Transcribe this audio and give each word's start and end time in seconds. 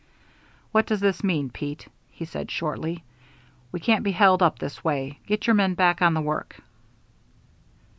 "What 0.71 0.87
does 0.87 0.99
this 0.99 1.23
mean, 1.23 1.51
Pete?" 1.51 1.87
he 2.09 2.25
said 2.25 2.49
shortly. 2.49 3.03
"We 3.71 3.79
can't 3.79 4.03
be 4.03 4.13
held 4.13 4.41
up 4.41 4.57
this 4.57 4.83
way. 4.83 5.19
Get 5.27 5.45
your 5.45 5.53
men 5.53 5.75
back 5.75 6.01
on 6.01 6.15
the 6.15 6.21
work." 6.21 6.55